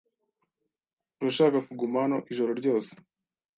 [1.19, 2.91] Urashaka kuguma hano ijoro ryose?